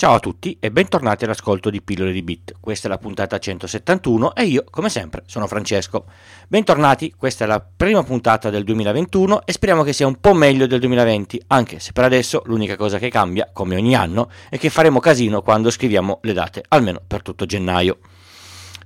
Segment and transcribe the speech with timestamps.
[0.00, 2.54] Ciao a tutti e bentornati all'ascolto di Pillole di Bit.
[2.60, 6.04] Questa è la puntata 171 e io, come sempre, sono Francesco.
[6.46, 10.68] Bentornati, questa è la prima puntata del 2021 e speriamo che sia un po' meglio
[10.68, 14.70] del 2020, anche se per adesso l'unica cosa che cambia, come ogni anno, è che
[14.70, 17.98] faremo casino quando scriviamo le date, almeno per tutto gennaio.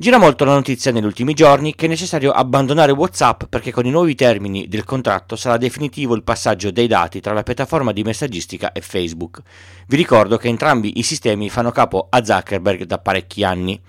[0.02, 3.90] Gira molto la notizia negli ultimi giorni che è necessario abbandonare WhatsApp perché con i
[3.90, 8.72] nuovi termini del contratto sarà definitivo il passaggio dei dati tra la piattaforma di messaggistica
[8.72, 9.40] e Facebook.
[9.86, 13.80] Vi ricordo che entrambi i sistemi fanno capo a Zuckerberg da parecchi anni.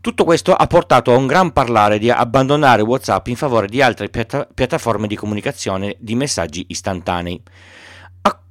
[0.00, 4.08] Tutto questo ha portato a un gran parlare di abbandonare WhatsApp in favore di altre
[4.08, 7.38] piatta- piattaforme di comunicazione di messaggi istantanei.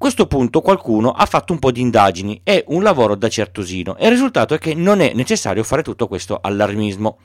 [0.01, 4.05] Questo punto qualcuno ha fatto un po' di indagini e un lavoro da certosino e
[4.05, 7.19] il risultato è che non è necessario fare tutto questo allarmismo.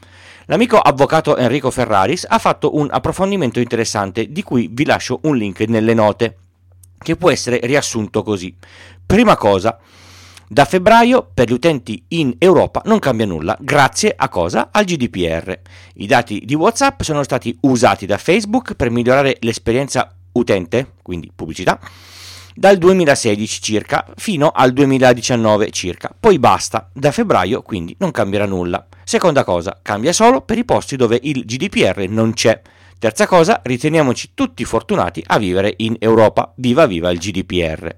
[0.45, 5.61] L'amico avvocato Enrico Ferraris ha fatto un approfondimento interessante di cui vi lascio un link
[5.61, 6.37] nelle note,
[6.99, 8.55] che può essere riassunto così.
[9.07, 9.79] Prima cosa,
[10.47, 14.69] da febbraio per gli utenti in Europa non cambia nulla, grazie a cosa?
[14.71, 15.61] Al GDPR.
[15.95, 21.81] I dati di WhatsApp sono stati usati da Facebook per migliorare l'esperienza utente, quindi pubblicità,
[22.59, 26.11] dal 2016 circa fino al 2019 circa.
[26.19, 28.87] Poi basta, da febbraio quindi non cambierà nulla.
[29.05, 32.61] Seconda cosa, cambia solo per i posti dove il GDPR non c'è.
[32.99, 36.55] Terza cosa, riteniamoci tutti fortunati a vivere in Europa.
[36.57, 37.95] Viva viva il GDPR.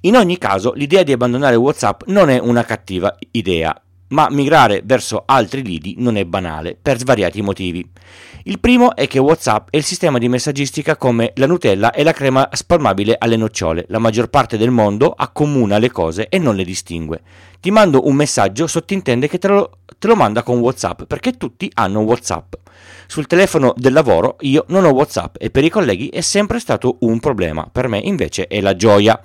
[0.00, 3.78] In ogni caso, l'idea di abbandonare WhatsApp non è una cattiva idea,
[4.08, 7.88] ma migrare verso altri lidi non è banale, per svariati motivi.
[8.44, 12.12] Il primo è che WhatsApp è il sistema di messaggistica come la Nutella e la
[12.12, 13.84] crema spalmabile alle nocciole.
[13.88, 17.20] La maggior parte del mondo accomuna le cose e non le distingue.
[17.60, 21.70] Ti mando un messaggio, sottintende che te lo, te lo manda con WhatsApp, perché tutti
[21.74, 22.54] hanno WhatsApp.
[23.06, 26.96] Sul telefono del lavoro io non ho WhatsApp e per i colleghi è sempre stato
[27.00, 29.20] un problema, per me invece è la gioia.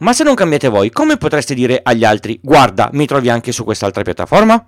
[0.00, 3.64] Ma se non cambiate voi, come potreste dire agli altri, guarda, mi trovi anche su
[3.64, 4.66] quest'altra piattaforma?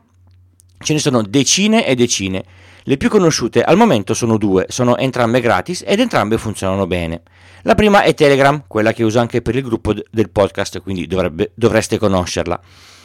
[0.79, 2.45] Ce ne sono decine e decine.
[2.83, 7.23] Le più conosciute al momento sono due, sono entrambe gratis ed entrambe funzionano bene.
[7.63, 11.53] La prima è Telegram, quella che uso anche per il gruppo del podcast, quindi dovrebbe,
[11.55, 12.61] dovreste conoscerla.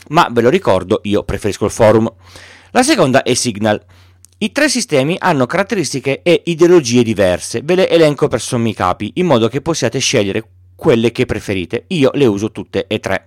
[0.09, 2.11] Ma ve lo ricordo, io preferisco il forum.
[2.71, 3.81] La seconda è Signal.
[4.39, 9.27] I tre sistemi hanno caratteristiche e ideologie diverse, ve le elenco per sommi capi, in
[9.27, 10.43] modo che possiate scegliere
[10.77, 11.85] quelle che preferite.
[11.87, 13.25] Io le uso tutte e tre.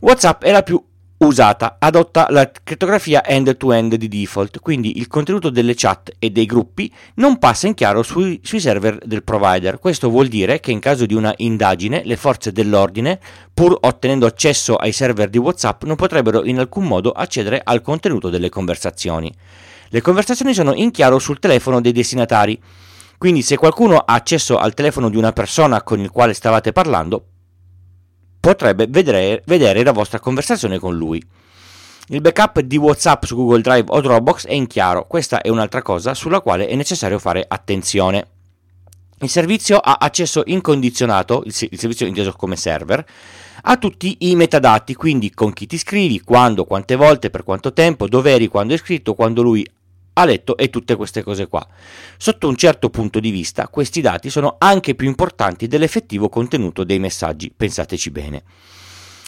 [0.00, 0.82] WhatsApp è la più
[1.18, 6.92] usata, adotta la crittografia end-to-end di default, quindi il contenuto delle chat e dei gruppi
[7.14, 9.80] non passa in chiaro sui, sui, server del provider.
[9.80, 13.18] Questo vuol dire che in caso di una indagine le forze dell'ordine,
[13.52, 18.30] pur ottenendo accesso ai server di WhatsApp, non potrebbero in alcun modo accedere al contenuto
[18.30, 19.32] delle conversazioni.
[19.88, 22.60] Le conversazioni sono in chiaro sul telefono dei destinatari
[23.18, 27.26] quindi se qualcuno ha accesso al telefono di una persona con il quale stavate parlando,
[28.38, 31.20] potrebbe vedere, vedere la vostra conversazione con lui.
[32.10, 35.82] Il backup di WhatsApp su Google Drive o Dropbox è in chiaro, questa è un'altra
[35.82, 38.28] cosa sulla quale è necessario fare attenzione.
[39.20, 43.04] Il servizio ha accesso incondizionato, il, servizio inteso come server,
[43.62, 48.06] a tutti i metadati, quindi con chi ti scrivi, quando, quante volte, per quanto tempo,
[48.06, 49.68] dove eri quando hai scritto, quando lui
[50.18, 51.66] ha letto e tutte queste cose qua.
[52.16, 56.98] Sotto un certo punto di vista, questi dati sono anche più importanti dell'effettivo contenuto dei
[56.98, 58.42] messaggi, pensateci bene.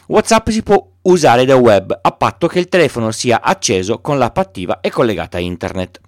[0.06, 4.36] WhatsApp si può usare da web a patto che il telefono sia acceso con l'app
[4.38, 6.00] attiva e collegata a internet.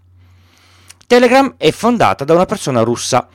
[1.06, 3.28] Telegram è fondata da una persona russa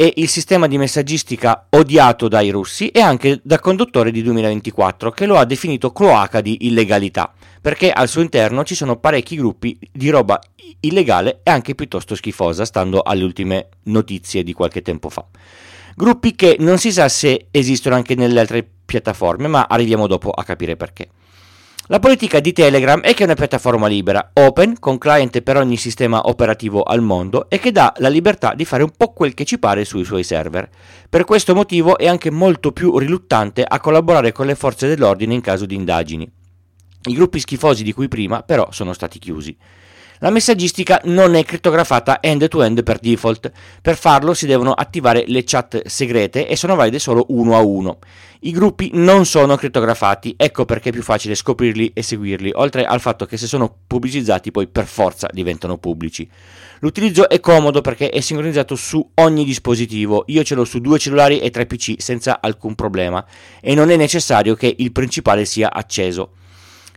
[0.00, 5.26] è il sistema di messaggistica odiato dai russi e anche dal conduttore di 2024 che
[5.26, 7.30] lo ha definito cloaca di illegalità,
[7.60, 10.40] perché al suo interno ci sono parecchi gruppi di roba
[10.80, 15.22] illegale e anche piuttosto schifosa, stando alle ultime notizie di qualche tempo fa.
[15.94, 20.44] Gruppi che non si sa se esistono anche nelle altre piattaforme, ma arriviamo dopo a
[20.44, 21.10] capire perché.
[21.90, 25.76] La politica di Telegram è che è una piattaforma libera, open, con client per ogni
[25.76, 29.44] sistema operativo al mondo e che dà la libertà di fare un po' quel che
[29.44, 30.70] ci pare sui suoi server.
[31.08, 35.40] Per questo motivo è anche molto più riluttante a collaborare con le forze dell'ordine in
[35.40, 36.30] caso di indagini.
[37.08, 39.56] I gruppi schifosi di cui prima però sono stati chiusi.
[40.22, 43.50] La messaggistica non è crittografata end-to-end per default.
[43.80, 48.00] Per farlo si devono attivare le chat segrete e sono valide solo uno a uno.
[48.40, 53.00] I gruppi non sono crittografati, ecco perché è più facile scoprirli e seguirli, oltre al
[53.00, 56.28] fatto che se sono pubblicizzati poi per forza diventano pubblici.
[56.80, 61.38] L'utilizzo è comodo perché è sincronizzato su ogni dispositivo, io ce l'ho su due cellulari
[61.38, 63.24] e tre PC senza alcun problema
[63.58, 66.32] e non è necessario che il principale sia acceso.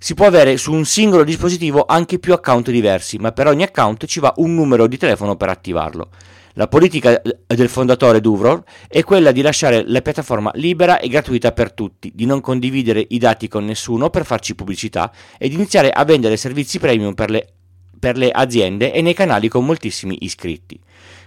[0.04, 4.06] Si può avere su un singolo dispositivo anche più account diversi, ma per ogni account
[4.06, 6.10] ci va un numero di telefono per attivarlo.
[6.56, 11.72] La politica del fondatore Duvror è quella di lasciare la piattaforma libera e gratuita per
[11.72, 16.04] tutti, di non condividere i dati con nessuno per farci pubblicità e di iniziare a
[16.04, 17.48] vendere servizi premium per le,
[17.98, 20.78] per le aziende e nei canali con moltissimi iscritti.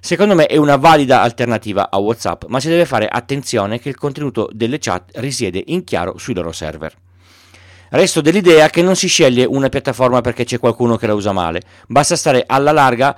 [0.00, 3.96] Secondo me è una valida alternativa a WhatsApp, ma si deve fare attenzione che il
[3.96, 6.94] contenuto delle chat risiede in chiaro sui loro server.
[7.90, 11.62] Resto dell'idea che non si sceglie una piattaforma perché c'è qualcuno che la usa male,
[11.86, 13.16] basta stare alla larga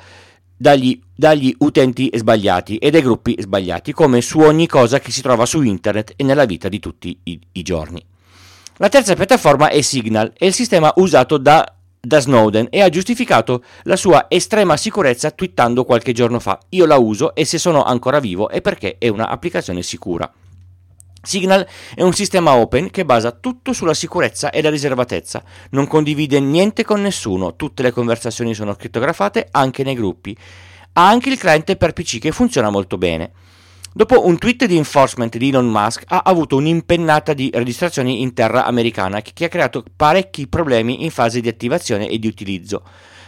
[0.58, 5.46] dagli, dagli, utenti sbagliati e dai gruppi sbagliati, come su ogni cosa che si trova
[5.46, 8.04] su internet e nella vita di tutti i, i giorni.
[8.76, 13.64] La terza piattaforma è Signal, è il sistema usato da, da Snowden e ha giustificato
[13.84, 16.58] la sua estrema sicurezza twittando qualche giorno fa.
[16.70, 20.30] Io la uso e se sono ancora vivo è perché è un'applicazione sicura.
[21.20, 26.38] Signal è un sistema open che basa tutto sulla sicurezza e la riservatezza, non condivide
[26.38, 30.36] niente con nessuno, tutte le conversazioni sono crittografate anche nei gruppi.
[30.92, 33.32] Ha anche il cliente per PC che funziona molto bene.
[33.92, 38.64] Dopo un tweet di enforcement di Elon Musk ha avuto un'impennata di registrazioni in terra
[38.64, 42.82] americana che ha creato parecchi problemi in fase di attivazione e di utilizzo.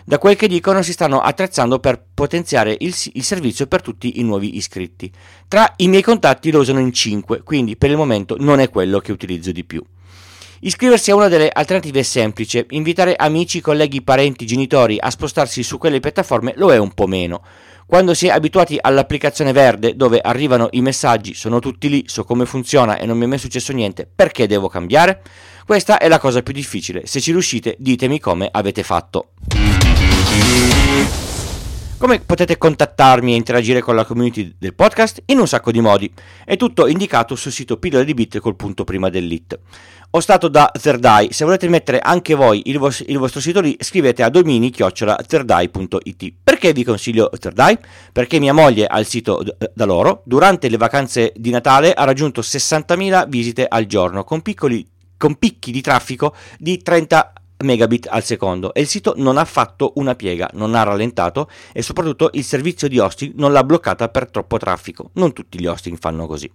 [0.05, 4.23] Da quel che dicono si stanno attrezzando per potenziare il, il, servizio per tutti i
[4.23, 5.11] nuovi iscritti.
[5.47, 8.99] Tra i miei contatti lo usano in 5, quindi per il momento non è quello
[9.00, 9.82] che utilizzo di più.
[10.62, 15.79] Iscriversi a una delle alternative è semplice, invitare amici, colleghi, parenti, genitori a spostarsi su
[15.79, 17.43] quelle piattaforme lo è un po' meno.
[17.90, 22.46] Quando si è abituati all'applicazione verde dove arrivano i messaggi, sono tutti lì, so come
[22.46, 25.22] funziona e non mi è mai successo niente, perché devo cambiare?
[25.66, 29.31] Questa è la cosa più difficile, se ci riuscite ditemi come avete fatto.
[32.00, 35.20] Come potete contattarmi e interagire con la community del podcast?
[35.26, 36.11] In un sacco di modi.
[36.47, 39.58] È tutto indicato sul sito pillole di bit col punto prima dell'it.
[40.12, 43.76] Ho stato da Thirdeye, se volete mettere anche voi il, vos- il vostro sito lì,
[43.79, 46.32] scrivete a domini-thirdeye.it.
[46.43, 47.79] Perché vi consiglio Thirdeye?
[48.12, 52.05] Perché mia moglie ha il sito d- da loro, durante le vacanze di Natale ha
[52.05, 54.88] raggiunto 60.000 visite al giorno, con, piccoli,
[55.19, 59.92] con picchi di traffico di 30 megabit al secondo e il sito non ha fatto
[59.96, 64.30] una piega, non ha rallentato e soprattutto il servizio di hosting non l'ha bloccata per
[64.30, 65.10] troppo traffico.
[65.14, 66.50] Non tutti gli hosting fanno così.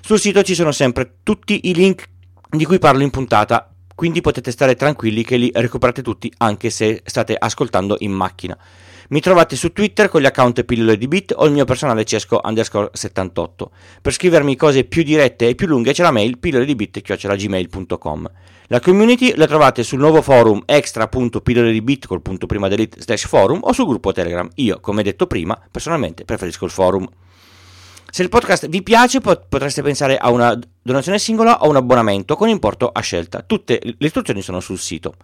[0.00, 2.08] Sul sito ci sono sempre tutti i link
[2.50, 7.02] di cui parlo in puntata, quindi potete stare tranquilli che li recuperate tutti anche se
[7.04, 8.56] state ascoltando in macchina.
[9.10, 12.40] Mi trovate su Twitter con gli account pillole di bit o il mio personale cesco
[12.44, 13.70] underscore 78.
[14.02, 18.30] Per scrivermi cose più dirette e più lunghe c'è la mail pillole di bit.gmail.com.
[18.66, 23.26] La community la trovate sul nuovo forum extra.pillole di bit col punto prima delete slash
[23.26, 24.46] forum o sul gruppo Telegram.
[24.56, 27.08] Io, come detto prima, personalmente preferisco il forum.
[28.10, 32.48] Se il podcast vi piace potreste pensare a una donazione singola o un abbonamento con
[32.48, 33.42] importo a scelta.
[33.46, 35.14] Tutte le istruzioni sono sul sito.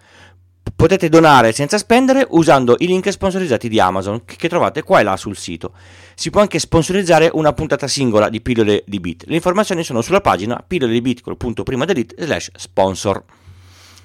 [0.75, 5.17] Potete donare senza spendere usando i link sponsorizzati di Amazon che trovate qua e là
[5.17, 5.73] sul sito.
[6.15, 9.25] Si può anche sponsorizzare una puntata singola di pillole di bit.
[9.27, 13.23] Le informazioni sono sulla pagina pillole di bit col punto prima delete slash sponsor.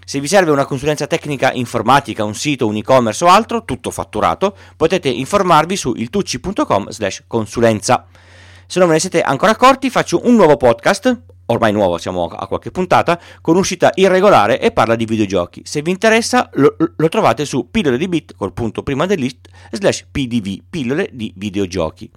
[0.05, 4.55] Se vi serve una consulenza tecnica informatica, un sito, un e-commerce o altro, tutto fatturato,
[4.75, 8.07] potete informarvi su iltucci.com slash consulenza.
[8.65, 12.47] Se non ve ne siete ancora accorti, faccio un nuovo podcast, ormai nuovo, siamo a
[12.47, 15.61] qualche puntata, con uscita irregolare e parla di videogiochi.
[15.65, 19.47] Se vi interessa lo, lo trovate su pillole di bit col punto prima del list
[19.71, 22.09] slash pdv, pillole di videogiochi.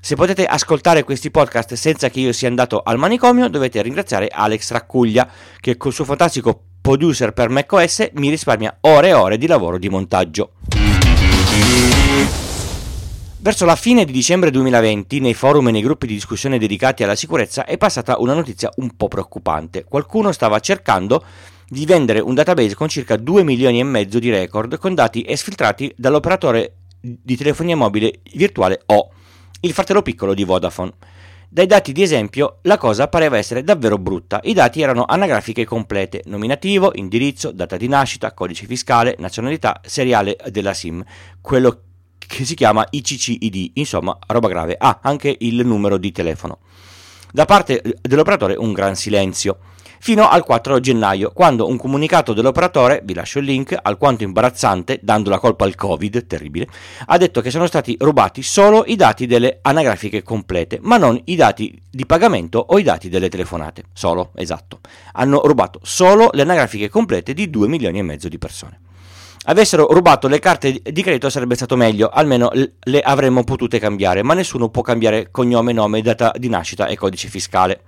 [0.00, 4.70] Se potete ascoltare questi podcast senza che io sia andato al manicomio, dovete ringraziare Alex
[4.70, 5.28] Raccuglia,
[5.60, 9.88] che col suo fantastico producer per macOS mi risparmia ore e ore di lavoro di
[9.88, 10.52] montaggio.
[13.40, 17.14] Verso la fine di dicembre 2020, nei forum e nei gruppi di discussione dedicati alla
[17.14, 19.84] sicurezza, è passata una notizia un po' preoccupante.
[19.84, 21.22] Qualcuno stava cercando
[21.68, 25.94] di vendere un database con circa 2 milioni e mezzo di record con dati esfiltrati
[25.96, 29.10] dall'operatore di telefonia mobile virtuale O,
[29.60, 30.94] il fratello piccolo di Vodafone.
[31.48, 34.40] Dai dati di esempio la cosa pareva essere davvero brutta.
[34.42, 40.74] I dati erano anagrafiche complete, nominativo, indirizzo, data di nascita, codice fiscale, nazionalità, seriale della
[40.74, 41.04] SIM,
[41.40, 41.82] quello
[42.28, 44.76] che si chiama ICCID, insomma roba grave.
[44.78, 46.58] Ah, anche il numero di telefono.
[47.32, 49.58] Da parte dell'operatore un gran silenzio.
[50.00, 55.28] Fino al 4 gennaio, quando un comunicato dell'operatore, vi lascio il link, alquanto imbarazzante, dando
[55.28, 56.68] la colpa al Covid, terribile,
[57.06, 61.34] ha detto che sono stati rubati solo i dati delle anagrafiche complete, ma non i
[61.34, 63.86] dati di pagamento o i dati delle telefonate.
[63.92, 64.78] Solo, esatto.
[65.14, 68.80] Hanno rubato solo le anagrafiche complete di 2 milioni e mezzo di persone
[69.44, 74.34] avessero rubato le carte di credito sarebbe stato meglio, almeno le avremmo potute cambiare, ma
[74.34, 77.82] nessuno può cambiare cognome, nome, data di nascita e codice fiscale.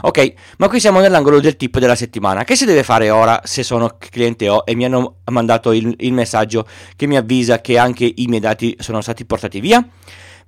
[0.00, 2.44] Ok, ma qui siamo nell'angolo del tip della settimana.
[2.44, 6.12] Che si deve fare ora se sono cliente O e mi hanno mandato il, il
[6.12, 9.86] messaggio che mi avvisa che anche i miei dati sono stati portati via?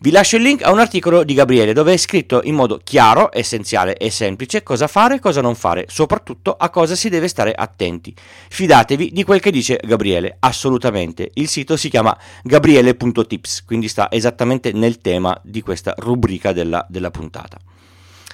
[0.03, 3.29] Vi lascio il link a un articolo di Gabriele dove è scritto in modo chiaro,
[3.31, 7.53] essenziale e semplice cosa fare e cosa non fare, soprattutto a cosa si deve stare
[7.53, 8.15] attenti.
[8.49, 11.31] Fidatevi di quel che dice Gabriele, assolutamente.
[11.35, 17.11] Il sito si chiama gabriele.tips, quindi sta esattamente nel tema di questa rubrica della, della
[17.11, 17.59] puntata.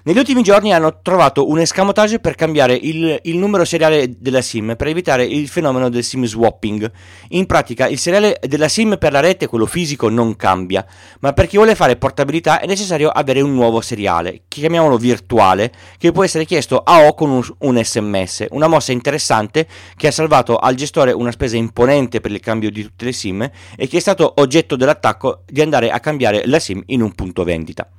[0.07, 4.77] Negli ultimi giorni hanno trovato un escamotage per cambiare il, il, numero seriale della SIM
[4.77, 6.89] per evitare il fenomeno del SIM swapping.
[7.31, 10.87] In pratica il seriale della SIM per la rete, quello fisico, non cambia,
[11.19, 16.13] ma per chi vuole fare portabilità è necessario avere un nuovo seriale, chiamiamolo virtuale, che
[16.13, 20.57] può essere chiesto a O con un, un sms, una mossa interessante che ha salvato
[20.57, 24.01] al gestore una spesa imponente per il cambio di tutte le SIM e che è
[24.01, 27.91] stato oggetto dell'attacco di andare a cambiare la SIM in un punto vendita.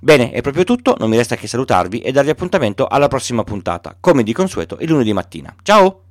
[0.00, 3.96] Bene, è proprio tutto, non mi resta che salutarvi e darvi appuntamento alla prossima puntata,
[3.98, 5.54] come di consueto il lunedì mattina.
[5.62, 6.05] Ciao!